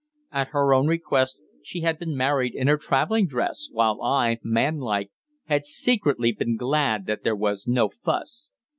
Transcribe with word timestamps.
At 0.31 0.47
her 0.47 0.73
own 0.73 0.87
request, 0.87 1.41
she 1.61 1.81
had 1.81 1.99
been 1.99 2.17
married 2.17 2.55
in 2.55 2.65
her 2.65 2.77
travelling 2.77 3.27
dress, 3.27 3.67
while 3.71 4.01
I, 4.01 4.39
man 4.41 4.79
like, 4.79 5.11
had 5.45 5.63
secretly 5.63 6.31
been 6.31 6.57
glad 6.57 7.05
that 7.05 7.23
there 7.23 7.35
was 7.35 7.67
no 7.67 7.89
fuss. 7.89 8.49